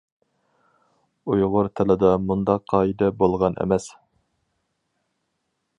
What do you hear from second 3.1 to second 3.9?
بولغان ئەمەس.